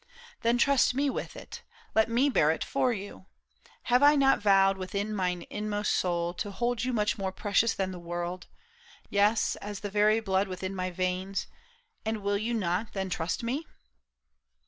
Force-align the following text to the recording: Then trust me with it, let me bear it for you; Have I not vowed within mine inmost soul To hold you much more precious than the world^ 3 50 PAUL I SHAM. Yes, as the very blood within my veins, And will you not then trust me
Then 0.41 0.57
trust 0.57 0.95
me 0.95 1.11
with 1.11 1.35
it, 1.35 1.61
let 1.93 2.09
me 2.09 2.27
bear 2.27 2.49
it 2.49 2.63
for 2.63 2.91
you; 2.91 3.27
Have 3.83 4.01
I 4.01 4.15
not 4.15 4.39
vowed 4.41 4.75
within 4.75 5.13
mine 5.13 5.45
inmost 5.51 5.91
soul 5.93 6.33
To 6.33 6.49
hold 6.49 6.83
you 6.83 6.91
much 6.91 7.19
more 7.19 7.31
precious 7.31 7.75
than 7.75 7.91
the 7.91 7.99
world^ 7.99 8.45
3 8.45 8.47
50 8.47 8.47
PAUL 8.47 8.49
I 8.49 8.49
SHAM. 8.49 9.07
Yes, 9.11 9.55
as 9.57 9.79
the 9.81 9.91
very 9.91 10.19
blood 10.19 10.47
within 10.47 10.73
my 10.75 10.89
veins, 10.89 11.45
And 12.03 12.23
will 12.23 12.39
you 12.39 12.55
not 12.55 12.93
then 12.93 13.11
trust 13.11 13.43
me 13.43 13.67